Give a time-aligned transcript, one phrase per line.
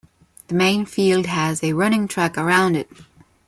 [0.47, 2.89] The main field has a running track around it.